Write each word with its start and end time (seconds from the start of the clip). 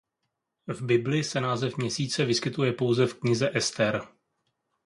V 0.67 0.81
Bibli 0.81 1.23
se 1.23 1.41
název 1.41 1.77
měsíce 1.77 2.25
vyskytuje 2.25 2.73
pouze 2.73 3.07
v 3.07 3.13
Knize 3.19 3.51
Ester. 3.57 4.01